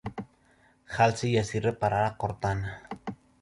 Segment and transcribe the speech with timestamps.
[0.87, 2.81] Halsey y así reparar a Cortana.